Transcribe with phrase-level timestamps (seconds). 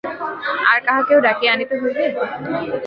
[0.71, 2.03] আর-কাহাকেও ডাকিয়া আনিতে হইবে?